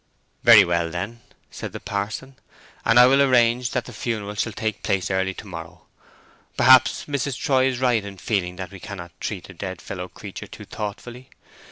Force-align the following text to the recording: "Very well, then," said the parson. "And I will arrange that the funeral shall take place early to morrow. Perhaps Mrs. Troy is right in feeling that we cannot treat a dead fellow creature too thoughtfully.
"Very 0.41 0.65
well, 0.65 0.89
then," 0.89 1.21
said 1.51 1.73
the 1.73 1.79
parson. 1.79 2.35
"And 2.85 2.99
I 2.99 3.05
will 3.05 3.21
arrange 3.21 3.69
that 3.69 3.85
the 3.85 3.93
funeral 3.93 4.33
shall 4.33 4.51
take 4.51 4.81
place 4.81 5.11
early 5.11 5.35
to 5.35 5.45
morrow. 5.45 5.85
Perhaps 6.57 7.05
Mrs. 7.05 7.37
Troy 7.37 7.67
is 7.67 7.77
right 7.77 8.03
in 8.03 8.17
feeling 8.17 8.55
that 8.55 8.71
we 8.71 8.79
cannot 8.79 9.11
treat 9.21 9.47
a 9.49 9.53
dead 9.53 9.79
fellow 9.79 10.07
creature 10.07 10.47
too 10.47 10.65
thoughtfully. 10.65 11.29